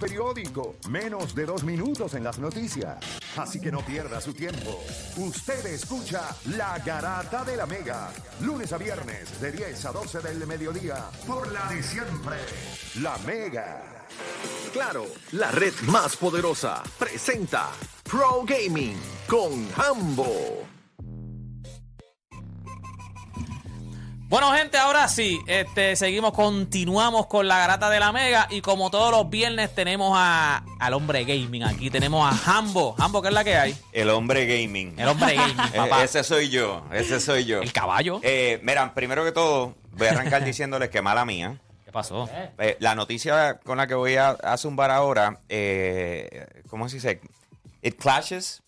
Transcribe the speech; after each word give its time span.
periódico, 0.00 0.74
menos 0.88 1.34
de 1.34 1.46
dos 1.46 1.62
minutos 1.62 2.14
en 2.14 2.24
las 2.24 2.38
noticias. 2.38 2.96
Así 3.36 3.60
que 3.60 3.70
no 3.70 3.80
pierda 3.82 4.20
su 4.20 4.32
tiempo. 4.32 4.82
Usted 5.18 5.64
escucha 5.66 6.34
La 6.56 6.78
Garata 6.78 7.44
de 7.44 7.56
la 7.56 7.66
Mega, 7.66 8.10
lunes 8.40 8.72
a 8.72 8.78
viernes 8.78 9.40
de 9.40 9.52
10 9.52 9.84
a 9.84 9.92
12 9.92 10.20
del 10.20 10.46
mediodía, 10.46 11.04
por 11.26 11.52
la 11.52 11.68
de 11.68 11.82
siempre, 11.82 12.36
La 13.00 13.16
Mega. 13.18 14.06
Claro, 14.72 15.06
la 15.32 15.50
red 15.50 15.74
más 15.86 16.16
poderosa 16.16 16.82
presenta 16.98 17.70
Pro 18.02 18.42
Gaming 18.44 18.96
con 19.28 19.68
Hambo. 19.76 20.79
Bueno, 24.30 24.52
gente, 24.52 24.78
ahora 24.78 25.08
sí, 25.08 25.40
este, 25.48 25.96
seguimos, 25.96 26.32
continuamos 26.34 27.26
con 27.26 27.48
la 27.48 27.58
garata 27.58 27.90
de 27.90 27.98
la 27.98 28.12
Mega 28.12 28.46
y 28.48 28.60
como 28.60 28.88
todos 28.88 29.10
los 29.10 29.28
viernes 29.28 29.74
tenemos 29.74 30.12
a, 30.16 30.62
al 30.78 30.94
hombre 30.94 31.24
gaming. 31.24 31.64
Aquí 31.64 31.90
tenemos 31.90 32.32
a 32.32 32.58
Hambo. 32.58 32.94
Hambo, 32.96 33.22
¿qué 33.22 33.26
es 33.26 33.34
la 33.34 33.42
que 33.42 33.56
hay? 33.56 33.76
El 33.90 34.08
hombre 34.08 34.46
gaming. 34.46 34.96
El 34.96 35.08
hombre 35.08 35.34
gaming, 35.34 35.56
papá. 35.76 36.04
ese 36.04 36.22
soy 36.22 36.48
yo, 36.48 36.84
ese 36.92 37.18
soy 37.18 37.44
yo. 37.44 37.60
El 37.60 37.72
caballo. 37.72 38.20
Eh, 38.22 38.60
miran, 38.62 38.94
primero 38.94 39.24
que 39.24 39.32
todo, 39.32 39.74
voy 39.94 40.06
a 40.06 40.12
arrancar 40.12 40.44
diciéndoles 40.44 40.90
que 40.90 41.02
mala 41.02 41.24
mía. 41.24 41.60
¿Qué 41.84 41.90
pasó? 41.90 42.30
Eh, 42.60 42.76
la 42.78 42.94
noticia 42.94 43.58
con 43.58 43.78
la 43.78 43.88
que 43.88 43.94
voy 43.94 44.14
a, 44.14 44.28
a 44.28 44.56
zumbar 44.58 44.92
ahora, 44.92 45.40
eh, 45.48 46.46
¿cómo 46.68 46.88
se 46.88 46.98
dice? 46.98 47.20
It 47.82 47.96
clashes 48.00 48.62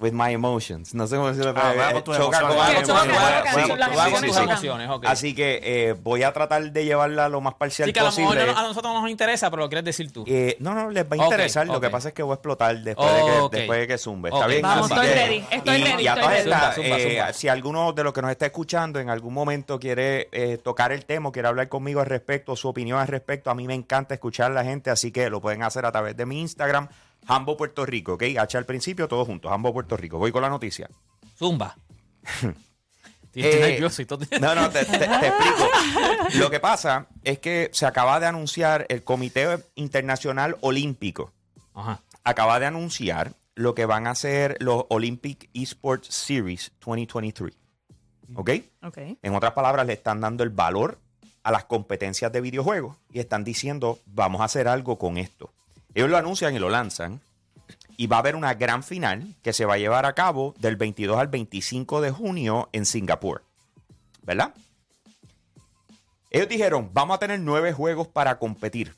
with 0.00 0.12
my 0.12 0.32
emotions. 0.32 0.94
No 0.94 1.06
sé 1.06 1.16
cómo 1.16 1.28
decirlo. 1.28 1.52
Ah, 1.56 1.72
eh, 1.74 1.78
va 1.78 1.92
con 1.92 2.04
tus 2.04 2.16
choca 2.16 2.40
con 2.40 2.52
emociones. 4.24 4.90
Así 5.04 5.34
que 5.34 5.60
eh, 5.62 5.92
voy 5.92 6.22
a 6.22 6.32
tratar 6.32 6.70
de 6.72 6.84
llevarla 6.84 7.28
lo 7.28 7.40
más 7.40 7.54
parcial 7.54 7.88
Sí, 7.88 7.92
que 7.92 8.00
a 8.00 8.04
lo 8.04 8.10
mejor 8.12 8.34
posible. 8.36 8.52
a 8.56 8.62
nosotros 8.62 8.92
no 8.94 9.00
nos 9.02 9.10
interesa, 9.10 9.50
pero 9.50 9.62
lo 9.62 9.68
quieres 9.68 9.84
decir 9.84 10.12
tú. 10.12 10.24
Eh, 10.26 10.56
no, 10.60 10.74
no, 10.74 10.90
les 10.90 11.04
va 11.04 11.14
a 11.14 11.16
interesar. 11.16 11.66
Lo 11.66 11.80
que 11.80 11.90
pasa 11.90 12.08
es 12.08 12.14
que 12.14 12.22
voy 12.22 12.32
a 12.32 12.34
explotar 12.34 12.76
después, 12.78 13.08
de, 13.14 13.20
que, 13.50 13.56
después 13.58 13.80
de 13.80 13.86
que 13.86 13.98
zumbe. 13.98 14.30
¿Está 14.30 14.46
bien? 14.46 14.62
Vamos, 14.62 14.90
estoy 14.90 15.06
que- 15.06 15.14
ready, 15.14 15.44
estoy 15.50 15.76
y, 15.76 15.84
ready, 15.84 16.02
y 16.02 16.06
a 16.06 16.10
estoy 16.14 16.22
todas 16.24 16.44
ready. 16.44 16.50
estas, 16.50 16.74
Zumba, 16.74 16.98
zumba, 16.98 17.30
eh, 17.30 17.32
si 17.34 17.48
alguno 17.48 17.92
de 17.92 18.04
los 18.04 18.12
que 18.12 18.22
nos 18.22 18.30
está 18.30 18.46
escuchando 18.46 18.98
en 19.00 19.10
algún 19.10 19.34
momento 19.34 19.78
quiere 19.78 20.28
eh, 20.32 20.58
tocar 20.62 20.92
el 20.92 21.04
tema, 21.04 21.28
o 21.28 21.32
quiere 21.32 21.48
hablar 21.48 21.68
conmigo 21.68 22.00
al 22.00 22.06
respecto, 22.06 22.56
su 22.56 22.68
opinión 22.68 22.98
al 22.98 23.08
respecto, 23.08 23.50
a 23.50 23.54
mí 23.54 23.66
me 23.66 23.74
encanta 23.74 24.14
escuchar 24.14 24.50
a 24.50 24.54
la 24.54 24.64
gente, 24.64 24.90
así 24.90 25.10
que 25.12 25.30
lo 25.30 25.40
pueden 25.40 25.62
hacer 25.62 25.84
a 25.86 25.92
través 25.92 26.16
de 26.16 26.26
mi 26.26 26.40
Instagram, 26.40 26.88
Hambo 27.26 27.56
Puerto 27.56 27.86
Rico, 27.86 28.14
¿ok? 28.14 28.22
H 28.38 28.58
al 28.58 28.66
principio, 28.66 29.06
todos 29.08 29.26
juntos, 29.26 29.50
Hambo 29.52 29.72
Puerto 29.72 29.96
Rico. 29.96 30.18
Voy 30.18 30.32
con 30.32 30.42
la 30.42 30.48
noticia. 30.48 30.88
Zumba. 31.38 31.76
Estoy 33.32 33.42
Eh, 33.44 33.60
nervioso 33.70 34.02
y 34.02 34.06
todo. 34.06 34.24
No, 34.40 34.54
no, 34.56 34.70
te, 34.70 34.84
te- 34.84 34.98
te 34.98 35.04
explico. 35.04 35.68
Lo 36.34 36.50
que 36.50 36.58
pasa 36.58 37.06
es 37.22 37.38
que 37.38 37.70
se 37.72 37.86
acaba 37.86 38.18
de 38.18 38.26
anunciar 38.26 38.86
el 38.88 39.04
Comité 39.04 39.58
Internacional 39.76 40.56
Olímpico. 40.62 41.32
Ajá. 41.74 42.00
Acaba 42.24 42.58
de 42.58 42.66
anunciar 42.66 43.32
lo 43.54 43.74
que 43.76 43.86
van 43.86 44.06
a 44.08 44.10
hacer 44.10 44.56
los 44.58 44.84
Olympic 44.88 45.48
Esports 45.54 46.08
Series 46.12 46.72
2023. 46.84 47.54
¿Ok? 48.34 48.50
Ok. 48.82 48.98
En 49.22 49.34
otras 49.34 49.52
palabras, 49.52 49.86
le 49.86 49.92
están 49.92 50.20
dando 50.20 50.42
el 50.42 50.50
valor 50.50 50.98
a 51.42 51.52
las 51.52 51.64
competencias 51.64 52.32
de 52.32 52.40
videojuegos 52.40 52.96
y 53.12 53.20
están 53.20 53.44
diciendo, 53.44 53.98
vamos 54.06 54.40
a 54.40 54.44
hacer 54.44 54.66
algo 54.66 54.98
con 54.98 55.18
esto. 55.18 55.52
Ellos 55.94 56.08
lo 56.10 56.16
anuncian 56.16 56.54
y 56.54 56.58
lo 56.58 56.68
lanzan. 56.70 57.20
Y 57.96 58.06
va 58.06 58.16
a 58.16 58.20
haber 58.20 58.34
una 58.36 58.54
gran 58.54 58.82
final 58.82 59.34
que 59.42 59.52
se 59.52 59.66
va 59.66 59.74
a 59.74 59.78
llevar 59.78 60.06
a 60.06 60.14
cabo 60.14 60.54
del 60.58 60.76
22 60.76 61.18
al 61.18 61.28
25 61.28 62.00
de 62.00 62.10
junio 62.10 62.68
en 62.72 62.86
Singapur. 62.86 63.44
¿Verdad? 64.22 64.54
Ellos 66.30 66.48
dijeron, 66.48 66.90
vamos 66.92 67.16
a 67.16 67.18
tener 67.18 67.40
nueve 67.40 67.72
juegos 67.72 68.08
para 68.08 68.38
competir. 68.38 68.94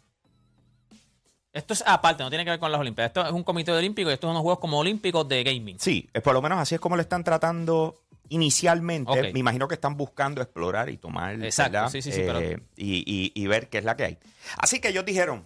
Esto 1.53 1.75
es 1.75 1.83
aparte, 1.87 2.23
no 2.23 2.31
tiene 2.31 2.45
que 2.45 2.51
ver 2.51 2.61
con 2.61 2.71
las 2.73 2.81
Olimpiadas. 2.81 3.11
Esto 3.11 3.27
es 3.27 3.33
un 3.33 3.43
comité 3.43 3.73
olímpico 3.73 4.09
y 4.09 4.13
estos 4.13 4.29
son 4.29 4.33
unos 4.33 4.43
juegos 4.43 4.59
como 4.61 4.79
olímpicos 4.79 5.29
de 5.29 5.43
gaming. 5.45 5.79
Sí, 5.79 6.09
es 6.13 6.23
por 6.23 6.33
lo 6.35 6.41
menos 6.41 6.59
así 6.59 6.75
es 6.75 6.81
como 6.81 6.97
lo 6.97 7.03
están 7.03 7.25
tratando 7.25 8.01
inicialmente. 8.29 9.33
Me 9.33 9.39
imagino 9.41 9.69
que 9.69 9.75
están 9.75 9.97
buscando 9.97 10.41
explorar 10.41 10.89
y 10.89 10.97
tomar. 10.97 11.43
Exacto, 11.43 11.91
sí, 11.91 12.01
sí, 12.01 12.13
sí, 12.13 12.21
Eh, 12.21 12.25
pero- 12.27 12.63
y, 12.77 13.03
y- 13.07 13.33
y 13.35 13.47
ver 13.49 13.69
qué 13.69 13.79
es 13.79 13.85
la 13.85 13.97
que 13.97 14.05
hay. 14.05 14.19
Así 14.59 14.81
que 14.81 14.89
ellos 14.89 15.05
dijeron, 15.05 15.45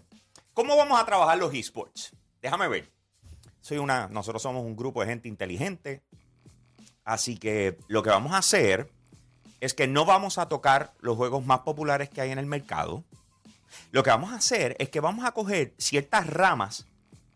¿cómo 0.57 0.75
vamos 0.75 0.99
a 0.99 1.05
trabajar 1.05 1.37
los 1.37 1.53
esports? 1.53 2.17
Déjame 2.41 2.67
ver. 2.67 2.91
Soy 3.61 3.77
una, 3.77 4.09
nosotros 4.09 4.41
somos 4.41 4.65
un 4.65 4.75
grupo 4.75 5.03
de 5.03 5.09
gente 5.09 5.29
inteligente. 5.29 6.03
Así 7.05 7.37
que 7.37 7.79
lo 7.89 8.03
que 8.03 8.09
vamos 8.09 8.33
a 8.33 8.39
hacer 8.39 8.91
es 9.61 9.75
que 9.75 9.87
no 9.87 10.07
vamos 10.07 10.39
a 10.39 10.49
tocar 10.49 10.95
los 11.01 11.17
juegos 11.17 11.45
más 11.45 11.61
populares 11.61 12.09
que 12.09 12.23
hay 12.23 12.31
en 12.31 12.39
el 12.39 12.47
mercado. 12.47 13.05
Lo 13.91 14.03
que 14.03 14.11
vamos 14.11 14.33
a 14.33 14.37
hacer 14.37 14.77
es 14.79 14.89
que 14.89 15.01
vamos 15.01 15.27
a 15.27 15.33
coger 15.33 15.75
ciertas 15.77 16.27
ramas 16.27 16.87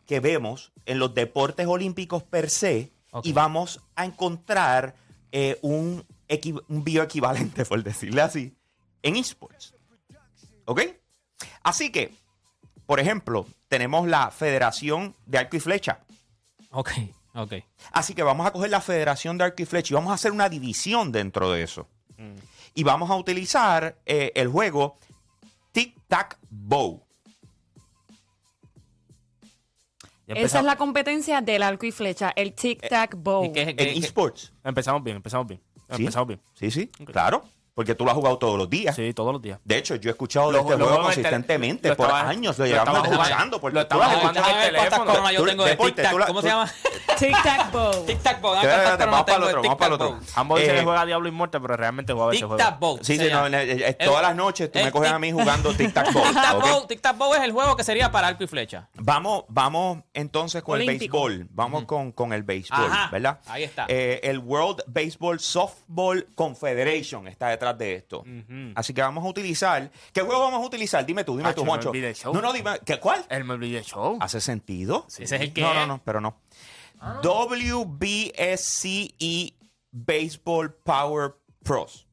que 0.06 0.20
vemos 0.20 0.72
en 0.86 0.98
los 0.98 1.14
deportes 1.14 1.66
olímpicos 1.66 2.22
per 2.22 2.48
se 2.48 2.90
y 3.22 3.32
vamos 3.32 3.82
a 3.96 4.06
encontrar 4.06 4.94
eh, 5.30 5.58
un, 5.60 6.06
un 6.68 6.84
bioequivalente, 6.84 7.64
por 7.66 7.82
decirle 7.82 8.22
así, 8.22 8.56
en 9.02 9.16
esports. 9.16 9.74
¿Ok? 10.64 10.82
Así 11.62 11.92
que, 11.92 12.14
por 12.90 12.98
ejemplo, 12.98 13.46
tenemos 13.68 14.08
la 14.08 14.32
Federación 14.32 15.14
de 15.24 15.38
Arco 15.38 15.56
y 15.56 15.60
Flecha. 15.60 16.00
Ok, 16.72 16.90
ok. 17.34 17.52
Así 17.92 18.14
que 18.14 18.24
vamos 18.24 18.44
a 18.44 18.50
coger 18.50 18.68
la 18.68 18.80
Federación 18.80 19.38
de 19.38 19.44
Arco 19.44 19.62
y 19.62 19.64
Flecha 19.64 19.92
y 19.92 19.94
vamos 19.94 20.10
a 20.10 20.14
hacer 20.14 20.32
una 20.32 20.48
división 20.48 21.12
dentro 21.12 21.52
de 21.52 21.62
eso. 21.62 21.86
Y 22.74 22.82
vamos 22.82 23.08
a 23.08 23.14
utilizar 23.14 23.96
eh, 24.04 24.32
el 24.34 24.48
juego 24.48 24.98
Tic 25.70 25.94
Tac 26.08 26.36
Bow. 26.50 27.00
Ya 30.26 30.34
Esa 30.34 30.58
es 30.58 30.64
la 30.64 30.74
competencia 30.74 31.40
del 31.42 31.62
arco 31.62 31.86
y 31.86 31.92
flecha, 31.92 32.32
el 32.34 32.56
tic-tac-bow. 32.56 33.46
¿Y 33.46 33.52
qué 33.52 33.62
es- 33.62 33.68
En 33.68 34.02
esports. 34.04 34.52
empezamos 34.64 35.04
bien, 35.04 35.16
empezamos 35.18 35.46
bien. 35.46 35.60
¿Sí? 35.94 36.02
Empezamos 36.02 36.26
bien. 36.26 36.40
Sí, 36.54 36.70
sí, 36.72 36.88
claro. 37.06 37.44
Porque 37.80 37.94
tú 37.94 38.04
lo 38.04 38.10
has 38.10 38.14
jugado 38.14 38.36
todos 38.36 38.58
los 38.58 38.68
días. 38.68 38.94
Sí, 38.94 39.14
todos 39.14 39.32
los 39.32 39.40
días. 39.40 39.58
De 39.64 39.78
hecho, 39.78 39.94
yo 39.94 40.10
he 40.10 40.12
escuchado 40.12 40.52
de 40.52 40.58
este 40.58 40.76
lo 40.76 40.84
juego 40.86 41.02
consistentemente. 41.04 41.88
lo 41.88 41.96
por 41.96 42.06
estaba- 42.08 42.28
años 42.28 42.58
lo 42.58 42.64
lo 42.66 42.70
llevamos 42.70 43.08
escuchando. 43.08 43.58
Porque 43.58 43.74
lo 43.76 43.80
tú 43.80 43.84
estaba 43.84 44.04
has 44.04 44.18
jugando 44.18 44.40
escuchado. 44.40 44.60
en 44.60 44.66
el 44.66 44.74
teléfono. 44.74 45.30
yo 45.32 45.40
Tú- 45.40 45.46
tengo 45.46 45.64
de 45.64 45.70
la- 46.18 46.26
¿Cómo 46.26 46.40
tú- 46.40 46.46
se 46.46 46.52
llama? 46.52 46.72
Espérate, 47.28 48.40
cuántas 48.40 48.64
espérate, 48.64 49.04
coronas 49.04 49.10
vamos 49.10 49.24
para 49.24 49.36
el 49.36 49.42
otro, 49.44 49.62
vamos 49.62 49.78
para 49.78 49.86
el 49.86 49.92
otro. 49.94 50.20
Ambos 50.34 50.60
dicen 50.60 50.76
que 50.76 50.82
juega 50.84 51.06
Diablo 51.06 51.28
Inmortal, 51.28 51.62
pero 51.62 51.76
realmente 51.76 52.12
juega 52.12 52.32
ese 52.32 52.46
juego. 52.46 52.56
Tic-tac-bow. 52.56 52.98
Sí, 53.02 53.16
se 53.16 53.26
sí, 53.26 53.32
no, 53.32 53.40
todas 54.04 54.22
las 54.22 54.36
noches 54.36 54.72
tú 54.72 54.78
me 54.78 54.90
coges 54.90 55.10
a 55.10 55.16
tic- 55.16 55.20
mí 55.20 55.32
jugando 55.32 55.72
tic-tac-bow. 55.74 56.22
Tic-tac-bow 56.22 56.78
¿ok? 56.82 56.90
tic-tac-bow 56.90 57.34
es 57.34 57.40
el 57.42 57.52
juego 57.52 57.76
que 57.76 57.84
sería 57.84 58.10
para 58.10 58.28
arco 58.28 58.44
y 58.44 58.46
flecha. 58.46 58.88
Vamos, 58.94 59.44
vamos 59.48 59.98
entonces 60.14 60.62
con 60.62 60.80
el 60.80 60.86
béisbol. 60.86 61.48
Vamos 61.50 61.84
con, 61.84 62.12
con 62.12 62.32
el 62.32 62.42
béisbol, 62.42 62.90
¿verdad? 63.12 63.40
ahí 63.46 63.64
está. 63.64 63.86
Eh, 63.88 64.20
el 64.24 64.38
World 64.38 64.82
Baseball 64.86 65.40
Softball 65.40 66.26
Confederation 66.34 67.28
está 67.28 67.48
detrás 67.48 67.76
de 67.78 67.94
esto. 67.94 68.24
Así 68.74 68.94
que 68.94 69.02
vamos 69.02 69.24
a 69.24 69.28
utilizar. 69.28 69.90
¿Qué 70.12 70.22
juego 70.22 70.40
vamos 70.40 70.62
a 70.62 70.66
utilizar? 70.66 71.04
Dime 71.04 71.24
tú, 71.24 71.36
dime 71.36 71.52
tú, 71.54 71.64
Moncho. 71.64 71.92
No, 72.32 72.40
no, 72.40 72.52
dime. 72.52 72.80
¿qué, 72.84 72.98
¿Cuál? 72.98 73.24
El 73.28 73.46
de 73.60 73.82
Show. 73.82 74.18
¿Hace 74.20 74.40
sentido? 74.40 75.06
Ese 75.08 75.24
es 75.24 75.32
el 75.32 75.52
que 75.52 75.60
No, 75.60 75.74
no, 75.74 75.86
no, 75.86 76.00
pero 76.04 76.20
no. 76.20 76.36
WBSCE 77.22 79.14
E 79.18 79.54
Baseball 79.90 80.72
Power 80.74 81.34
Pros. 81.62 82.06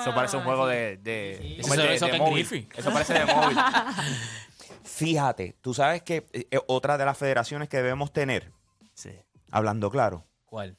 Eso 0.00 0.14
parece 0.14 0.36
un 0.36 0.44
juego 0.44 0.66
de. 0.66 0.96
de, 0.98 1.58
Eso- 1.58 1.74
de- 1.74 1.94
eso 1.94 2.06
de 2.06 2.18
móvil. 2.18 2.68
Eso 2.76 2.92
parece 2.92 3.14
de 3.14 3.26
móvil. 3.26 3.56
Fíjate, 4.84 5.56
tú 5.60 5.74
sabes 5.74 6.02
que 6.02 6.26
eh, 6.32 6.46
eh, 6.50 6.60
otra 6.68 6.96
de 6.98 7.04
las 7.04 7.16
federaciones 7.18 7.68
que 7.68 7.76
debemos 7.78 8.12
tener, 8.12 8.52
Sí. 8.94 9.10
hablando 9.50 9.90
claro, 9.90 10.26
¿Cuál? 10.46 10.76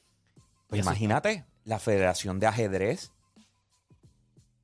pues 0.68 0.80
imagínate 0.80 1.44
la 1.64 1.78
Federación 1.78 2.38
de 2.40 2.46
Ajedrez. 2.46 3.12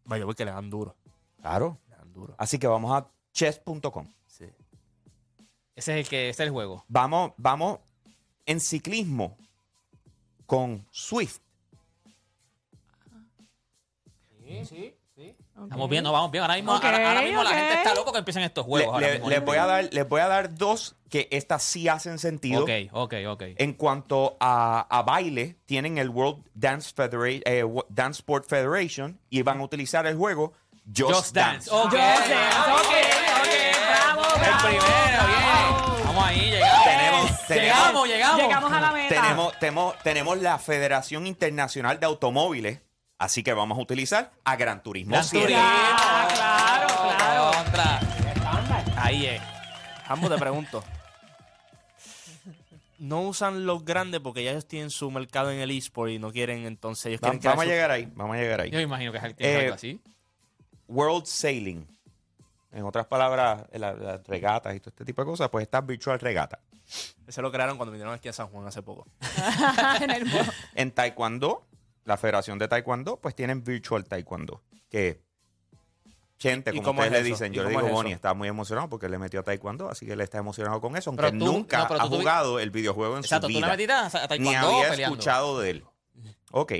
Vaya, 0.05 0.25
voy 0.25 0.35
que 0.35 0.45
le 0.45 0.53
dan 0.53 0.71
duro. 0.71 0.97
Claro. 1.41 1.79
Le 1.89 1.97
dan 1.97 2.13
duro. 2.13 2.35
Así 2.39 2.59
que 2.59 2.67
vamos 2.67 2.93
a 2.97 3.11
chess.com. 3.33 4.07
Sí. 4.27 4.45
Ese 5.75 5.93
es 5.93 6.05
el 6.05 6.09
que 6.09 6.31
ese 6.31 6.43
es 6.45 6.47
el 6.47 6.53
juego. 6.53 6.85
Vamos, 6.89 7.33
vamos 7.37 7.79
en 8.49 8.61
ciclismo 8.61 9.37
con 10.47 10.85
Swift. 10.91 11.39
Estamos 15.65 15.91
viendo, 15.91 16.13
vamos 16.13 16.31
bien. 16.31 16.43
Ahora 16.43 16.55
mismo, 16.55 16.73
ahora, 16.73 17.09
ahora 17.09 17.23
mismo 17.23 17.43
la 17.43 17.51
gente 17.51 17.75
está 17.75 17.95
loco 17.95 18.13
que 18.13 18.19
empiecen 18.21 18.45
estos 18.45 18.65
Le- 18.65 18.69
juegos. 18.71 18.95
ahora 18.95 19.07
le- 19.07 19.13
mismo. 19.15 19.29
les, 19.31 19.45
voy 19.45 19.57
a 19.59 19.67
dar, 19.67 19.89
les 19.93 20.09
voy 20.09 20.21
a 20.21 20.29
dar 20.29 20.55
dos 20.55 20.95
que 21.11 21.29
estas 21.33 21.63
sí 21.65 21.89
hacen 21.89 22.19
sentido. 22.19 22.63
Ok, 22.63 22.71
ok, 22.93 23.15
ok. 23.29 23.43
En 23.57 23.73
cuanto 23.75 24.37
a, 24.41 24.87
a 24.89 25.03
baile, 25.03 25.57
tienen 25.67 25.99
el 25.99 26.09
World 26.11 26.45
Dance, 26.55 26.93
Federa- 26.95 27.43
eh, 27.45 27.65
Dance 27.89 28.21
Sport 28.21 28.47
Federation 28.49 29.19
y 29.29 29.43
van 29.43 29.61
a 29.61 29.65
utilizar 29.65 30.07
el 30.07 30.17
juego 30.17 30.53
Just, 30.97 31.13
Just 31.15 31.35
Dance. 31.35 31.69
Dance. 31.71 31.71
Just 31.71 31.93
Dance, 31.93 32.71
ok, 32.71 32.79
ok, 32.79 32.87
ok. 33.41 33.49
bravo, 33.89 34.23
El 34.23 34.41
bravo. 34.41 34.69
primero, 34.69 35.27
bien. 35.27 36.05
Vamos 36.07 36.25
ahí, 36.25 36.41
llegamos. 36.51 36.85
Llegamos, 37.49 38.09
llegamos. 38.09 38.41
Llegamos 38.43 38.73
a 38.73 38.81
la 38.81 38.93
meta. 38.93 39.15
Tenemos, 39.23 39.59
tenemos, 39.59 39.99
tenemos 40.03 40.39
la 40.39 40.59
Federación 40.59 41.27
Internacional 41.27 41.99
de 42.01 42.07
Automóviles, 42.07 42.81
así 43.19 43.43
que 43.43 43.53
vamos 43.53 43.79
a 43.79 43.81
utilizar 43.81 44.31
a 44.45 44.57
Gran 44.57 44.83
Turismo 44.83 45.13
Gran 45.13 45.25
7. 45.25 45.45
Turismo. 45.47 45.63
Ah, 45.65 46.29
claro, 46.35 47.17
claro. 47.17 47.51
Contra. 47.65 48.01
Ahí 49.03 49.27
es. 49.27 49.43
Ambos 50.07 50.31
te 50.31 50.39
pregunto. 50.39 50.83
No 52.99 53.21
usan 53.23 53.65
los 53.65 53.85
grandes 53.85 54.21
porque 54.21 54.43
ya 54.43 54.51
ellos 54.51 54.67
tienen 54.67 54.91
su 54.91 55.09
mercado 55.11 55.53
en 55.53 55.61
el 55.61 55.71
eSport 55.71 56.11
y 56.11 56.19
no 56.19 56.33
quieren 56.33 56.67
entonces 56.67 57.07
ellos 57.07 57.21
Va- 57.23 57.31
quieren 57.31 57.43
vamos 57.45 57.63
a 57.63 57.65
su- 57.65 57.71
llegar 57.71 57.91
ahí, 57.93 58.09
vamos 58.15 58.37
a 58.37 58.41
llegar 58.41 58.61
ahí. 58.61 58.71
Yo 58.71 58.79
me 58.79 58.83
imagino 58.83 59.13
que 59.13 59.19
es 59.19 59.25
algo 59.25 59.37
Eh, 59.39 59.71
así. 59.73 60.01
World 60.89 61.27
Sailing. 61.27 61.87
En 62.73 62.85
otras 62.85 63.07
palabras, 63.07 63.63
la- 63.73 63.93
las 63.95 64.27
regatas 64.27 64.75
y 64.75 64.81
todo 64.81 64.91
este 64.91 65.05
tipo 65.05 65.23
de 65.23 65.27
cosas, 65.27 65.49
pues 65.49 65.63
está 65.63 65.81
Virtual 65.81 66.19
Regata. 66.19 66.59
Ese 67.27 67.43
lo 67.43 67.53
crearon 67.53 67.77
cuando 67.77 67.93
vinieron 67.93 68.15
aquí 68.15 68.29
a 68.29 68.33
San 68.33 68.49
Juan 68.49 68.67
hace 68.67 68.83
poco. 68.83 69.07
en 70.01 70.11
el 70.75 70.93
Taekwondo, 70.93 71.67
la 72.05 72.17
Federación 72.17 72.59
de 72.59 72.69
Taekwondo, 72.69 73.19
pues 73.21 73.35
tienen 73.35 73.63
Virtual 73.63 74.05
Taekwondo. 74.05 74.63
Que 74.89 75.21
gente, 76.39 76.71
¿Y 76.71 76.75
como 76.77 76.85
cómo 76.87 77.01
ustedes 77.01 77.19
es 77.19 77.25
le 77.25 77.31
dicen, 77.31 77.53
¿Y 77.53 77.57
yo 77.57 77.65
le 77.65 77.71
digo, 77.71 77.83
es 77.83 77.93
Bonnie 77.93 78.13
está 78.15 78.33
muy 78.33 78.49
emocionado 78.49 78.89
porque 78.89 79.09
le 79.09 79.19
metió 79.19 79.41
a 79.41 79.43
Taekwondo, 79.43 79.91
así 79.91 80.07
que 80.07 80.13
él 80.13 80.21
está 80.21 80.39
emocionado 80.39 80.81
con 80.81 80.97
eso, 80.97 81.11
aunque 81.11 81.25
Pero 81.25 81.39
tú- 81.39 81.45
nunca 81.53 81.79
no, 81.79 81.89
pero 81.89 82.01
ha 82.01 82.09
tú 82.09 82.17
jugado 82.17 82.61
el 82.61 82.71
videojuego 82.71 83.15
en 83.17 83.25
Exacto, 83.25 83.49
su 83.49 83.53
tú 83.55 83.61
le 83.61 83.67
vida. 83.67 83.77
metiste 83.77 83.93
a, 83.93 84.07
a 84.07 84.37
Ni 84.39 84.45
taekwondo 84.45 84.69
había 84.79 84.91
peleando. 84.91 85.15
escuchado 85.17 85.59
de 85.61 85.71
él. 85.71 85.85
Ok. 86.53 86.73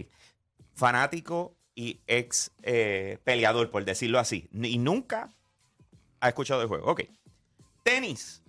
Fanático 0.75 1.57
y 1.75 2.01
ex 2.07 2.53
eh, 2.63 3.19
peleador, 3.25 3.71
por 3.71 3.85
decirlo 3.85 4.19
así. 4.19 4.49
Y 4.53 4.79
nunca 4.79 5.29
ha 6.21 6.29
escuchado 6.29 6.61
del 6.61 6.69
juego. 6.69 6.91
Ok. 6.91 7.03
Tenis. 7.83 8.43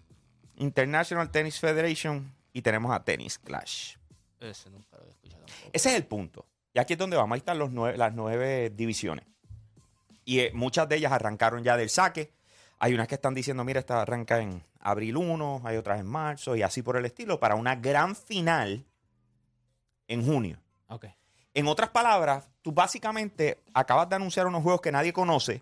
International 0.59 1.29
Tennis 1.31 1.59
Federation. 1.59 2.33
Y 2.53 2.61
tenemos 2.61 2.91
a 2.95 3.03
Tennis 3.03 3.37
Clash. 3.37 3.95
Ese 4.39 4.69
nunca 4.69 4.95
lo 4.97 5.01
había 5.03 5.11
escuchado 5.13 5.45
tampoco. 5.45 5.69
Ese 5.73 5.89
es 5.89 5.95
el 5.95 6.05
punto. 6.05 6.45
Y 6.73 6.79
aquí 6.79 6.93
es 6.93 6.99
donde 6.99 7.17
vamos. 7.17 7.33
Ahí 7.35 7.39
están 7.39 7.59
los 7.59 7.71
nueve- 7.71 7.97
las 7.97 8.13
nueve 8.13 8.69
divisiones. 8.69 9.25
Y 10.25 10.39
eh, 10.39 10.51
muchas 10.53 10.87
de 10.89 10.95
ellas 10.97 11.11
arrancaron 11.11 11.63
ya 11.63 11.75
del 11.77 11.89
saque. 11.89 12.31
Hay 12.79 12.93
unas 12.93 13.07
que 13.07 13.15
están 13.15 13.33
diciendo, 13.33 13.63
mira, 13.63 13.79
esta 13.79 14.01
arranca 14.01 14.39
en 14.39 14.63
abril 14.79 15.17
1, 15.17 15.61
hay 15.65 15.75
otras 15.77 15.99
en 15.99 16.05
marzo 16.07 16.55
y 16.55 16.61
así 16.61 16.81
por 16.81 16.95
el 16.95 17.05
estilo, 17.05 17.39
para 17.39 17.55
una 17.55 17.75
gran 17.75 18.15
final 18.15 18.85
en 20.07 20.25
junio. 20.25 20.57
Ok. 20.87 21.05
En 21.53 21.67
otras 21.67 21.89
palabras, 21.89 22.49
tú 22.61 22.71
básicamente 22.71 23.59
acabas 23.73 24.07
de 24.09 24.15
anunciar 24.15 24.47
unos 24.47 24.63
juegos 24.63 24.81
que 24.81 24.91
nadie 24.91 25.11
conoce 25.13 25.61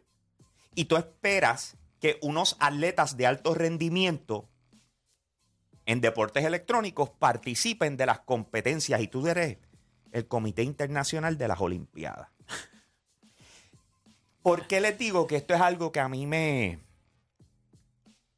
y 0.75 0.85
tú 0.85 0.95
esperas 0.97 1.75
que 1.99 2.19
unos 2.21 2.55
atletas 2.59 3.17
de 3.17 3.25
alto 3.25 3.55
rendimiento 3.55 4.47
en 5.87 6.01
deportes 6.01 6.43
electrónicos 6.45 7.09
participen 7.09 7.97
de 7.97 8.05
las 8.05 8.19
competencias 8.19 9.01
y 9.01 9.07
tú 9.07 9.25
eres 9.27 9.57
el 10.11 10.27
Comité 10.27 10.61
Internacional 10.61 11.37
de 11.37 11.47
las 11.47 11.59
Olimpiadas. 11.61 12.27
¿Por 14.43 14.67
qué 14.67 14.79
les 14.81 14.97
digo 14.97 15.27
que 15.27 15.37
esto 15.37 15.53
es 15.55 15.61
algo 15.61 15.91
que 15.91 15.99
a 15.99 16.07
mí 16.07 16.25
me 16.27 16.79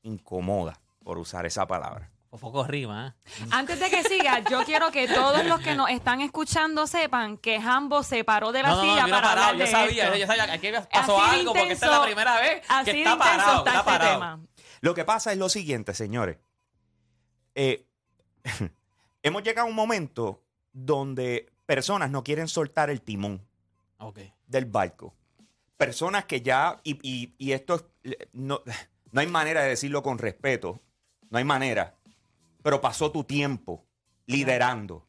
incomoda, 0.04 0.80
por 1.04 1.18
usar 1.18 1.46
esa 1.46 1.68
palabra? 1.68 2.10
Un 2.32 2.40
poco 2.40 2.64
rima, 2.66 3.08
¿eh? 3.08 3.46
Antes 3.50 3.80
de 3.80 3.90
que 3.90 4.04
siga, 4.04 4.40
yo 4.50 4.64
quiero 4.64 4.92
que 4.92 5.08
todos 5.08 5.44
los 5.46 5.60
que 5.62 5.74
nos 5.74 5.90
están 5.90 6.22
escuchando 6.22 6.86
sepan 6.86 7.38
que 7.38 7.60
Jambo 7.60 8.04
se 8.04 8.24
paró 8.24 8.52
de 8.52 8.62
la 8.62 8.70
No, 8.70 8.76
no, 8.76 8.84
no, 8.84 8.90
silla 8.92 9.02
yo 9.02 9.08
no 9.08 9.14
para 9.16 9.28
parado, 9.30 9.48
hablar 9.50 9.58
yo 9.58 9.66
de 9.66 9.72
sabía, 9.72 10.06
esto. 10.06 10.18
yo 10.18 10.28
sabía, 10.28 10.54
aquí 10.54 10.70
pasó 10.92 11.20
Así 11.20 11.40
algo 11.40 11.54
porque 11.54 11.72
esta 11.74 11.86
es 11.88 11.92
la 11.92 11.98
intenso- 11.98 12.06
primera 12.06 12.40
vez 12.40 12.62
Así 12.68 12.92
que 12.92 12.98
está 13.00 13.14
intenso 13.14 13.18
parado, 13.18 13.58
está 13.58 13.70
está 13.70 13.80
este 13.80 13.92
parado. 13.92 14.14
tema. 14.14 14.40
Lo 14.82 14.94
que 14.94 15.06
pasa 15.06 15.32
es 15.32 15.40
lo 15.40 15.50
siguiente, 15.50 15.96
señores. 15.96 16.38
Eh, 17.56 17.86
hemos 19.24 19.44
llegado 19.44 19.68
a 19.68 19.70
un 19.70 19.76
momento 19.76 20.44
donde 20.72 21.50
personas 21.66 22.10
no 22.12 22.24
quieren 22.24 22.48
soltar 22.48 22.90
el 22.90 23.02
timón 23.02 23.42
del 24.48 24.66
barco. 24.66 25.14
Personas 25.78 26.26
que 26.26 26.42
ya, 26.42 26.80
y, 26.84 27.00
y- 27.02 27.34
y 27.38 27.52
esto 27.54 27.76
es, 28.04 28.16
no, 28.34 28.62
no 29.12 29.22
hay 29.22 29.28
manera 29.28 29.62
de 29.64 29.70
decirlo 29.70 30.04
con 30.04 30.18
respeto, 30.18 30.80
no 31.30 31.38
hay 31.38 31.44
manera, 31.44 31.96
pero 32.64 32.82
pasó 32.82 33.12
tu 33.12 33.24
tiempo 33.24 33.86
liderando. 34.26 35.06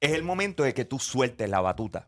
Es 0.00 0.12
el 0.12 0.22
momento 0.22 0.62
de 0.62 0.74
que 0.74 0.84
tú 0.84 0.98
sueltes 0.98 1.48
la 1.48 1.60
batuta. 1.60 2.06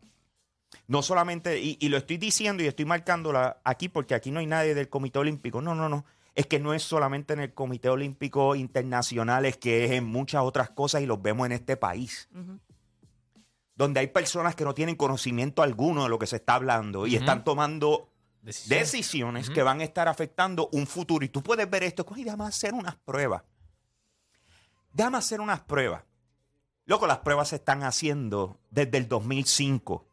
No 0.87 1.01
solamente, 1.01 1.59
y, 1.59 1.77
y 1.81 1.89
lo 1.89 1.97
estoy 1.97 2.17
diciendo 2.17 2.63
y 2.63 2.67
estoy 2.67 2.85
marcándola 2.85 3.59
aquí 3.63 3.89
porque 3.89 4.13
aquí 4.15 4.29
no 4.31 4.39
hay 4.39 4.45
nadie 4.45 4.75
del 4.75 4.89
Comité 4.89 5.19
Olímpico. 5.19 5.61
No, 5.61 5.73
no, 5.75 5.89
no. 5.89 6.05
Es 6.39 6.47
que 6.47 6.59
no 6.59 6.73
es 6.73 6.83
solamente 6.83 7.33
en 7.33 7.41
el 7.41 7.53
Comité 7.53 7.89
Olímpico 7.89 8.55
Internacional, 8.55 9.45
es 9.45 9.57
que 9.57 9.85
es 9.85 9.91
en 9.91 10.05
muchas 10.05 10.41
otras 10.43 10.69
cosas 10.69 11.01
y 11.01 11.05
los 11.05 11.21
vemos 11.21 11.45
en 11.45 11.51
este 11.51 11.75
país 11.75 12.29
donde 13.75 14.01
hay 14.01 14.07
personas 14.07 14.55
que 14.55 14.65
no 14.65 14.73
tienen 14.73 14.95
conocimiento 14.95 15.63
alguno 15.63 16.03
de 16.03 16.09
lo 16.09 16.19
que 16.19 16.27
se 16.27 16.35
está 16.35 16.55
hablando 16.55 17.07
y 17.07 17.15
están 17.15 17.45
tomando 17.45 18.09
decisiones 18.67 19.49
que 19.49 19.63
van 19.63 19.79
a 19.79 19.85
estar 19.85 20.09
afectando 20.09 20.69
un 20.73 20.85
futuro. 20.85 21.23
Y 21.23 21.29
tú 21.29 21.41
puedes 21.41 21.69
ver 21.69 21.83
esto, 21.83 22.05
"Ay, 22.13 22.25
déjame 22.25 22.43
hacer 22.43 22.73
unas 22.73 22.95
pruebas. 22.95 23.43
Déjame 24.91 25.17
hacer 25.17 25.39
unas 25.39 25.61
pruebas. 25.61 26.03
Loco, 26.85 27.07
las 27.07 27.19
pruebas 27.19 27.49
se 27.49 27.55
están 27.57 27.83
haciendo 27.83 28.59
desde 28.69 28.97
el 28.97 29.07
2005. 29.07 30.05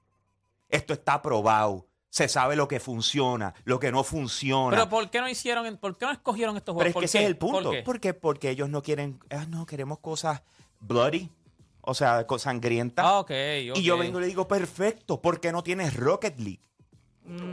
Esto 0.68 0.92
está 0.92 1.20
probado. 1.20 1.88
Se 2.10 2.28
sabe 2.28 2.56
lo 2.56 2.66
que 2.68 2.80
funciona, 2.80 3.52
lo 3.64 3.78
que 3.78 3.92
no 3.92 4.02
funciona. 4.04 4.70
Pero 4.70 4.88
¿por 4.88 5.10
qué 5.10 5.20
no 5.20 5.28
hicieron, 5.28 5.76
por 5.76 5.98
qué 5.98 6.06
no 6.06 6.12
escogieron 6.12 6.56
estos 6.56 6.74
Pero 6.74 6.84
juegos? 6.84 6.88
es 6.88 6.94
¿Por 6.94 7.02
que 7.02 7.06
ese 7.06 7.18
qué? 7.18 7.24
es 7.24 7.28
el 7.30 7.36
punto. 7.36 7.62
¿Por 7.62 7.70
qué? 7.72 7.82
¿Por 7.82 8.00
qué? 8.00 8.14
Porque 8.14 8.50
ellos 8.50 8.68
no 8.68 8.82
quieren, 8.82 9.18
ah, 9.30 9.44
no, 9.48 9.66
queremos 9.66 9.98
cosas 9.98 10.42
bloody, 10.80 11.30
o 11.82 11.94
sea, 11.94 12.26
cosas 12.26 12.44
sangrientas. 12.44 13.04
Ah, 13.04 13.18
ok, 13.18 13.30
ok. 13.70 13.76
Y 13.78 13.82
yo 13.82 13.98
vengo 13.98 14.18
y 14.18 14.22
le 14.22 14.28
digo, 14.28 14.48
perfecto, 14.48 15.20
¿por 15.20 15.40
qué 15.40 15.52
no 15.52 15.62
tienes 15.62 15.94
Rocket 15.94 16.38
League? 16.38 16.60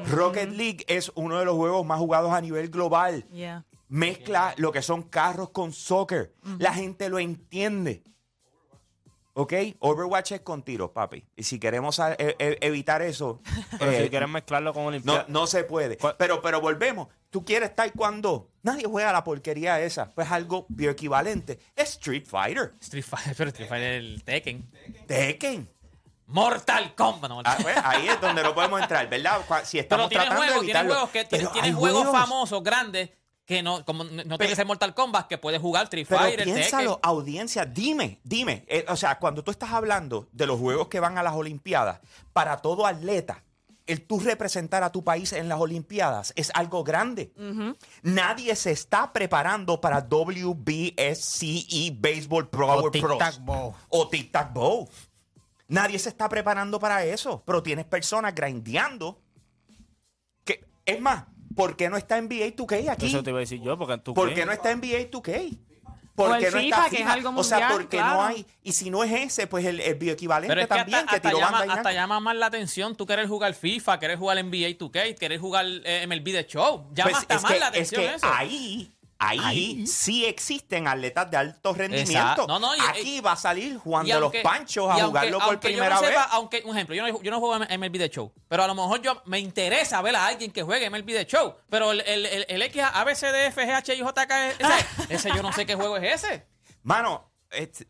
Rocket 0.05 0.51
League 0.51 0.85
es 0.88 1.11
uno 1.15 1.39
de 1.39 1.45
los 1.45 1.56
juegos 1.56 1.85
más 1.85 1.97
jugados 1.99 2.31
a 2.31 2.39
nivel 2.41 2.69
global. 2.69 3.25
Yeah. 3.31 3.65
Mezcla 3.89 4.53
lo 4.57 4.71
que 4.71 4.81
son 4.81 5.03
carros 5.03 5.49
con 5.49 5.73
soccer. 5.73 6.33
La 6.59 6.73
gente 6.73 7.09
lo 7.09 7.19
entiende. 7.19 8.03
¿Ok? 9.35 9.53
Overwatch 9.80 10.33
es 10.33 10.41
con 10.41 10.62
tiros, 10.62 10.91
papi. 10.91 11.25
Y 11.35 11.41
si 11.44 11.59
queremos 11.59 12.00
a- 12.00 12.13
e- 12.13 12.35
e- 12.38 12.57
evitar 12.62 13.01
eso, 13.01 13.41
Pero 13.80 13.91
eh, 13.91 14.03
si 14.03 14.09
quieren 14.09 14.31
mezclarlo 14.31 14.74
con 14.74 14.83
no, 14.83 14.89
Olimpiadas. 14.89 15.27
no 15.30 15.47
se 15.47 15.63
puede. 15.63 15.97
¿Cuál- 15.97 16.15
Pero, 16.18 16.41
pero 16.41 16.62
volvemos. 16.62 17.07
Tú 17.31 17.44
quieres 17.44 17.75
taekwondo. 17.75 18.51
Nadie 18.62 18.85
juega 18.85 19.12
la 19.12 19.24
porquería 19.24 19.80
esa. 19.81 20.12
Pues 20.12 20.30
algo 20.31 20.68
bioequivalente. 20.69 21.59
Es 21.75 21.89
Street 21.94 22.25
Fighter. 22.27 22.74
Street 22.80 23.03
Fighter, 23.03 23.33
pero 23.35 23.50
Street 23.50 23.69
Fighter 23.69 23.91
el 23.94 24.24
Tekken. 24.24 24.69
Tekken. 25.07 25.69
Mortal 26.27 26.94
Kombat. 26.95 27.30
No, 27.30 27.41
Ah, 27.44 27.57
pues, 27.62 27.75
ahí 27.83 28.07
es 28.07 28.21
donde 28.21 28.44
no 28.44 28.53
podemos 28.56 28.81
entrar, 28.81 29.09
¿verdad? 29.09 29.41
Cua- 29.47 29.63
Si 29.65 29.77
pero 29.77 29.81
estamos 29.83 30.09
tiene 30.09 30.25
tratando 30.25 30.44
juegos, 30.44 30.62
de 30.62 30.65
tiene 30.65 30.80
evitarlo. 30.80 30.94
juegos 30.94 31.09
que 31.12 31.25
tiene, 31.25 31.41
Pero 31.44 31.51
tiene 31.51 31.68
hay 31.69 31.74
juegos, 31.74 32.01
juegos. 32.03 32.19
famosos, 32.19 32.63
grandes, 32.63 33.09
que 33.45 33.62
no, 33.62 33.84
como 33.84 34.04
no 34.06 34.38
tiene 34.38 34.48
que 34.48 34.56
ser 34.56 34.66
Mortal 34.66 34.94
Kombat, 34.94 35.28
que 35.28 35.38
puede 35.38 35.60
jugar 35.60 35.84
Street 35.86 36.06
Pero 36.07 36.22
Fighter, 36.22 36.45
piénsalo, 36.45 36.95
Tekken. 36.95 37.09
audiencia, 37.09 37.66
dime, 37.66 38.19
dime. 38.23 38.64
eh, 38.68 38.85
o 38.88 38.95
sea, 38.95 39.19
cuando 39.19 39.44
tú 39.44 39.52
estás 39.52 39.71
hablando 39.71 40.28
de 40.31 40.47
los 40.47 40.59
juegos 40.59 40.88
que 40.88 41.00
van 41.00 41.18
a 41.18 41.23
las 41.23 41.33
Olimpiadas, 41.35 42.00
para 42.31 42.57
todo 42.57 42.85
atleta, 42.88 43.44
el 43.85 44.06
tú 44.07 44.19
representar 44.21 44.81
a 44.83 44.94
tu 44.94 45.04
país 45.04 45.33
en 45.33 45.50
las 45.50 45.59
Olimpiadas 45.59 46.31
es 46.38 46.52
algo 46.54 46.85
grande. 46.85 47.33
Nadie 48.02 48.56
se 48.56 48.71
está 48.71 49.12
preparando 49.12 49.81
para 49.81 50.00
WBSCE 50.09 51.92
Baseball 52.00 52.47
Pro 52.50 52.68
O 52.78 52.92
Pros. 52.92 53.18
tic-tac-bow. 53.18 53.76
O 53.90 54.07
Tic 54.07 54.31
Tac 54.31 54.54
Bow. 54.54 54.88
Nadie 55.68 56.00
se 56.00 56.07
está 56.07 56.30
preparando 56.30 56.80
para 56.80 57.04
eso. 57.04 57.44
Pero 57.45 57.62
tienes 57.62 57.83
personas 57.85 58.33
grindeando. 58.33 59.19
Que, 60.45 60.64
es 60.85 61.02
más, 61.02 61.26
¿por 61.56 61.76
qué 61.76 61.90
no 61.90 61.98
está 61.98 62.22
NBA 62.22 62.56
2K 62.56 62.90
aquí? 62.90 63.07
Eso 63.07 63.24
te 63.24 63.30
iba 63.30 63.40
a 63.40 63.42
decir 63.42 63.62
yo, 63.62 63.78
porque 63.78 63.98
tú 63.98 64.14
¿Por 64.14 64.33
qué? 64.33 64.45
no 64.45 64.52
está 64.52 64.76
NBA 64.76 65.10
2K? 65.12 65.57
O 66.16 66.16
¿Por 66.16 66.38
qué 66.38 66.45
el 66.45 66.54
no 66.54 66.60
FIFA, 66.60 66.78
está 66.86 66.90
que 66.95 67.02
es 67.02 67.07
algo 67.07 67.33
O 67.36 67.44
sea, 67.44 67.57
mundial, 67.57 67.74
porque 67.74 67.98
claro. 67.98 68.14
no 68.14 68.24
hay. 68.24 68.45
Y 68.62 68.74
si 68.74 68.92
no 68.92 69.04
es 69.04 69.12
ese, 69.12 69.48
pues 69.48 69.66
el, 69.66 69.80
el 69.80 69.95
bioequivalente 69.95 70.48
Pero 70.54 70.62
es 70.62 70.68
que 70.68 70.76
también, 70.76 71.00
hasta, 71.00 71.10
que 71.10 71.16
hasta 71.16 71.30
tiró 71.30 71.40
llama, 71.40 71.60
Bandai 71.60 71.78
hasta 71.78 71.92
llama 71.92 72.19
más 72.19 72.36
la 72.36 72.45
atención 72.45 72.95
tú 72.95 73.07
querer 73.07 73.28
jugar 73.28 73.56
FIFA, 73.56 74.00
querer 74.00 74.19
jugar 74.19 74.38
NBA 74.45 74.78
2K, 74.78 75.18
querer 75.18 75.40
jugar 75.40 75.66
eh, 75.68 76.06
MLB 76.07 76.24
The 76.26 76.45
Show. 76.45 76.86
Llama 76.94 77.10
Pues 77.10 77.22
hasta 77.24 77.33
es 77.33 77.42
más 77.42 77.52
que, 77.52 77.60
la 77.60 77.66
es 77.66 77.72
atención 77.72 78.02
que 78.02 78.14
eso. 78.14 78.28
ahí, 78.31 78.93
ahí, 79.30 79.87
sí 79.87 80.25
existen 80.25 80.87
atletas 80.87 81.30
de 81.31 81.37
alto 81.37 81.73
rendimiento. 81.73 82.45
No, 82.47 82.59
no, 82.59 82.75
y- 82.75 82.80
Aquí 82.89 83.21
va 83.21 83.33
a 83.33 83.35
salir 83.37 83.77
Juan 83.77 84.06
de 84.06 84.13
aunque- 84.13 84.42
los 84.44 84.44
Panchos 84.44 84.87
a 84.89 84.94
aunque- 84.94 85.06
jugarlo 85.07 85.39
por 85.39 85.47
aunque 85.49 85.68
yo 85.69 85.73
primera 85.77 85.95
no 85.95 86.01
vez. 86.01 86.09
sepa, 86.09 86.23
aunque, 86.31 86.61
un 86.65 86.75
ejemplo, 86.75 86.95
yo 86.95 87.07
no, 87.07 87.21
yo 87.21 87.31
no 87.31 87.39
juego 87.39 87.63
MLB 87.69 87.97
The 87.97 88.09
Show, 88.09 88.31
pero 88.47 88.63
a 88.63 88.68
lo 88.68 88.75
mejor 88.75 89.01
yo 89.01 89.21
me 89.25 89.39
interesa 89.39 90.01
ver 90.01 90.15
a 90.15 90.27
alguien 90.27 90.51
que 90.51 90.63
juegue 90.63 90.89
MLB 90.89 91.06
The 91.13 91.25
Show. 91.25 91.56
Pero 91.69 91.92
el, 91.92 92.01
el, 92.01 92.25
el, 92.25 92.45
el 92.47 92.61
X, 92.63 92.83
A, 92.94 93.03
B, 93.03 93.15
C, 93.15 93.31
D, 93.31 93.45
F, 93.47 93.61
G, 93.65 93.71
H, 93.73 93.95
I, 93.95 94.01
J, 94.01 94.27
K, 94.27 94.49
ese, 94.51 94.57
ese 95.09 95.30
yo 95.35 95.42
no 95.42 95.51
sé 95.53 95.65
qué 95.65 95.75
juego 95.75 95.97
es 95.97 96.23
ese. 96.23 96.45
Mano, 96.83 97.31
este, 97.51 97.87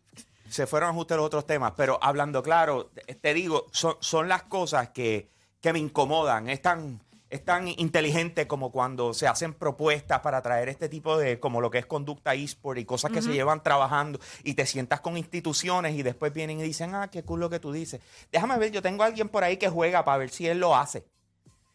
se 0.49 0.67
fueron 0.67 0.89
a 0.89 0.91
ajustar 0.91 1.17
los 1.17 1.25
otros 1.25 1.45
temas, 1.47 1.73
pero 1.75 1.97
hablando 2.01 2.43
claro, 2.43 2.91
te- 2.93 3.15
te 3.15 3.33
digo, 3.33 3.65
son, 3.71 3.97
son 4.01 4.27
las 4.27 4.43
cosas 4.43 4.89
que, 4.89 5.31
que 5.61 5.73
me 5.73 5.79
incomodan. 5.79 6.47
Es 6.49 6.61
tan, 6.61 7.01
es 7.33 7.43
tan 7.43 7.67
inteligente 7.67 8.47
como 8.47 8.71
cuando 8.71 9.11
se 9.15 9.27
hacen 9.27 9.55
propuestas 9.55 10.19
para 10.19 10.41
traer 10.43 10.69
este 10.69 10.87
tipo 10.87 11.17
de, 11.17 11.39
como 11.39 11.61
lo 11.61 11.71
que 11.71 11.79
es 11.79 11.85
conducta 11.87 12.35
eSport 12.35 12.77
y 12.77 12.85
cosas 12.85 13.11
que 13.11 13.23
se 13.23 13.33
llevan 13.33 13.63
trabajando 13.63 14.19
y 14.43 14.53
te 14.53 14.67
sientas 14.67 15.01
con 15.01 15.17
instituciones 15.17 15.95
y 15.95 16.03
después 16.03 16.31
vienen 16.31 16.59
y 16.59 16.63
dicen, 16.63 16.93
ah, 16.93 17.09
qué 17.09 17.23
cool 17.23 17.39
lo 17.39 17.49
que 17.49 17.59
tú 17.59 17.71
dices. 17.71 18.01
Déjame 18.31 18.57
ver, 18.59 18.71
yo 18.71 18.83
tengo 18.83 19.01
a 19.01 19.07
alguien 19.07 19.29
por 19.29 19.43
ahí 19.43 19.57
que 19.57 19.67
juega 19.67 20.05
para 20.05 20.19
ver 20.19 20.29
si 20.29 20.47
él 20.47 20.59
lo 20.59 20.75
hace. 20.75 21.05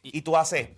Y 0.02 0.22
tú 0.22 0.36
haces, 0.36 0.68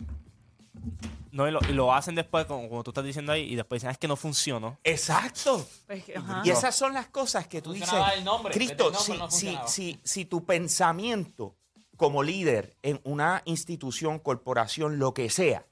No, 1.30 1.46
y 1.46 1.50
lo, 1.52 1.60
y 1.68 1.72
lo 1.72 1.92
hacen 1.94 2.14
después, 2.14 2.46
como, 2.46 2.68
como 2.68 2.82
tú 2.82 2.90
estás 2.90 3.04
diciendo 3.04 3.32
ahí, 3.32 3.52
y 3.52 3.56
después 3.56 3.80
dicen, 3.80 3.90
"Ah, 3.90 3.92
es 3.92 3.98
que 3.98 4.08
no 4.08 4.16
funcionó. 4.16 4.78
Exacto. 4.82 5.64
Pues. 5.86 6.04
Y 6.42 6.50
esas 6.50 6.74
son 6.74 6.94
las 6.94 7.06
cosas 7.08 7.46
que 7.46 7.60
tú 7.62 7.72
dices. 7.72 7.88
Funcionaba 7.88 8.14
el 8.14 8.24
nombre, 8.24 8.54
Cristo, 8.54 8.86
el 8.88 8.92
nombre 8.94 9.04
si, 9.04 9.18
no 9.18 9.30
si, 9.30 9.46
funcionaba". 9.46 9.68
si, 9.68 10.00
si 10.02 10.24
tu 10.24 10.44
pensamiento 10.44 11.54
como 12.00 12.22
líder 12.22 12.74
en 12.82 12.98
una 13.04 13.42
institución, 13.44 14.20
corporación, 14.20 14.98
lo 14.98 15.12
que 15.12 15.28
sea, 15.28 15.66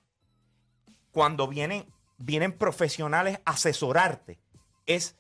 cuando 1.10 1.48
vienen, 1.48 1.86
vienen 2.18 2.52
profesionales 2.52 3.40
a 3.46 3.52
asesorarte, 3.52 4.38
es 4.84 5.16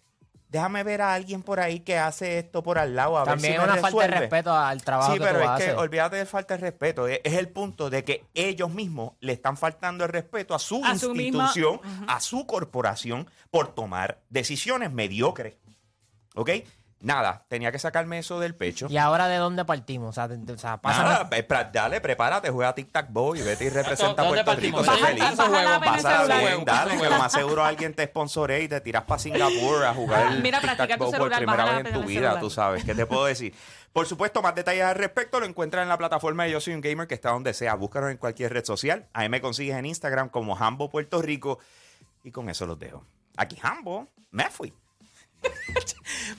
déjame 0.50 0.82
ver 0.84 1.00
a 1.00 1.14
alguien 1.14 1.42
por 1.42 1.60
ahí 1.60 1.80
que 1.80 1.96
hace 1.98 2.38
esto 2.38 2.62
por 2.62 2.78
al 2.78 2.94
lado. 2.94 3.16
A 3.18 3.24
También 3.24 3.52
ver 3.54 3.60
es 3.60 3.66
si 3.66 3.66
me 3.66 3.72
una 3.72 3.80
falta 3.80 3.98
de 4.02 4.06
resuelve". 4.08 4.20
respeto 4.20 4.52
al 4.54 4.82
trabajo 4.82 5.12
Sí, 5.14 5.18
que 5.18 5.24
pero 5.24 5.38
tú 5.38 5.44
es 5.44 5.50
haces. 5.50 5.66
que 5.68 5.74
olvídate 5.74 6.16
de 6.16 6.26
falta 6.26 6.54
de 6.56 6.60
respeto. 6.60 7.08
Es, 7.08 7.20
es 7.24 7.32
el 7.34 7.48
punto 7.48 7.88
de 7.88 8.04
que 8.04 8.26
ellos 8.34 8.70
mismos 8.70 9.12
le 9.20 9.32
están 9.32 9.56
faltando 9.56 10.04
el 10.04 10.10
respeto 10.10 10.54
a 10.54 10.58
su 10.58 10.84
A 10.84 10.98
su 10.98 11.14
misma- 11.14 11.44
institución, 11.44 11.80
a 12.06 12.20
su 12.20 12.46
corporación, 12.46 13.30
por 13.50 13.74
tomar 13.74 14.20
decisiones 14.28 14.92
mediocres. 14.92 15.54
¿Ok? 16.34 16.50
Nada, 17.00 17.44
tenía 17.46 17.70
que 17.70 17.78
sacarme 17.78 18.18
eso 18.18 18.40
del 18.40 18.56
pecho. 18.56 18.88
¿Y 18.90 18.96
ahora 18.96 19.28
de 19.28 19.36
dónde 19.36 19.64
partimos? 19.64 20.08
O 20.08 20.12
sea, 20.12 20.26
de- 20.26 20.36
de- 20.36 20.52
o 20.52 20.58
sea, 20.58 20.80
pásame- 20.82 21.08
Nada, 21.10 21.30
pra- 21.30 21.70
dale, 21.70 22.00
prepárate, 22.00 22.50
juega 22.50 22.74
Tic 22.74 22.90
Tac 22.90 23.12
Boy, 23.12 23.40
vete 23.42 23.66
y 23.66 23.68
representa 23.68 24.22
a 24.22 24.24
¿Dónde 24.26 24.42
Puerto 24.42 24.60
Rico, 24.60 24.78
partimos? 24.78 24.84
sé 24.84 24.90
Baja- 24.90 25.06
feliz. 25.06 25.36
baja 25.36 25.62
la 25.62 25.80
Pásala 25.80 26.38
bien, 26.38 26.64
dale, 26.64 26.96
que 26.98 27.08
lo 27.08 27.18
más 27.18 27.30
seguro 27.32 27.64
alguien 27.64 27.94
te 27.94 28.04
sponsore 28.06 28.62
y 28.64 28.68
te 28.68 28.80
tiras 28.80 29.04
para 29.04 29.20
Singapur 29.20 29.84
a 29.84 29.94
jugar 29.94 30.32
el 30.32 30.42
Mira, 30.42 30.60
Tic 30.60 30.70
Tac 30.70 30.76
practica 30.76 30.98
tu 30.98 31.04
Bow 31.04 31.10
por 31.12 31.18
celular, 31.20 31.38
primera 31.38 31.62
baja 31.62 31.76
la 31.76 31.82
vez 31.84 31.94
en 31.94 32.00
tu 32.00 32.06
vida, 32.08 32.20
celular. 32.20 32.40
tú 32.40 32.50
sabes. 32.50 32.84
¿Qué 32.84 32.94
te 32.96 33.06
puedo 33.06 33.24
decir? 33.26 33.54
Por 33.92 34.06
supuesto, 34.06 34.42
más 34.42 34.54
detalles 34.56 34.84
al 34.84 34.96
respecto 34.96 35.38
lo 35.38 35.46
encuentras 35.46 35.84
en 35.84 35.88
la 35.88 35.98
plataforma 35.98 36.44
de 36.44 36.50
Yo 36.50 36.60
Soy 36.60 36.74
un 36.74 36.80
Gamer 36.80 37.06
que 37.06 37.14
está 37.14 37.30
donde 37.30 37.54
sea. 37.54 37.74
Búscanos 37.74 38.10
en 38.10 38.16
cualquier 38.16 38.52
red 38.52 38.64
social. 38.64 39.06
Ahí 39.12 39.28
me 39.28 39.40
consigues 39.40 39.76
en 39.76 39.86
Instagram 39.86 40.28
como 40.30 40.56
Hambo 40.58 40.90
Puerto 40.90 41.22
Rico. 41.22 41.58
Y 42.24 42.32
con 42.32 42.48
eso 42.50 42.66
los 42.66 42.78
dejo. 42.78 43.04
Aquí 43.36 43.56
Hambo, 43.62 44.08
me 44.32 44.50
fui. 44.50 44.74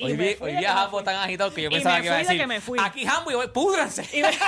Hoy 0.01 0.15
vi, 0.15 0.35
fui 0.35 0.49
hoy 0.49 0.55
vi 0.57 0.65
a 0.65 0.73
Jambo 0.73 0.97
fui. 0.97 1.03
tan 1.05 1.15
agitado 1.17 1.53
que 1.53 1.61
yo 1.63 1.69
Y 1.69 1.73
pensaba 1.73 1.95
me 1.95 2.01
que 2.01 2.07
iba 2.07 2.15
a 2.15 2.19
decir, 2.19 2.37
que 2.37 2.47
me 2.47 2.61
fui. 2.61 2.79
aquí 2.81 3.05
Jambo 3.05 3.31
y 3.31 3.35
voy, 3.35 3.47
púdranse. 3.47 4.05
Y 4.17 4.21
me- 4.21 4.29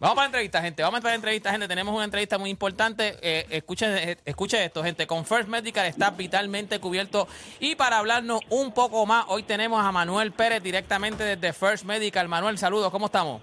Vamos 0.00 0.16
para 0.16 0.24
la 0.24 0.26
entrevista, 0.26 0.60
gente. 0.60 0.82
Vamos 0.82 1.00
para 1.00 1.12
la 1.12 1.16
entrevista, 1.16 1.50
gente. 1.50 1.66
Tenemos 1.66 1.94
una 1.94 2.04
entrevista 2.04 2.36
muy 2.36 2.50
importante. 2.50 3.16
Eh, 3.22 3.46
escuchen, 3.50 3.96
eh, 3.96 4.18
escuchen 4.26 4.60
esto, 4.60 4.82
gente. 4.82 5.06
Con 5.06 5.24
First 5.24 5.48
Medical 5.48 5.86
está 5.86 6.10
vitalmente 6.10 6.78
cubierto. 6.78 7.26
Y 7.58 7.74
para 7.74 7.98
hablarnos 7.98 8.40
un 8.50 8.72
poco 8.72 9.06
más, 9.06 9.24
hoy 9.28 9.44
tenemos 9.44 9.82
a 9.82 9.90
Manuel 9.92 10.32
Pérez 10.32 10.62
directamente 10.62 11.24
desde 11.24 11.52
First 11.54 11.84
Medical. 11.84 12.28
Manuel, 12.28 12.58
saludos. 12.58 12.90
¿Cómo 12.90 13.06
estamos? 13.06 13.40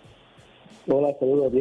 Hola, 0.88 1.15
saludos, 1.19 1.51
bien 1.51 1.60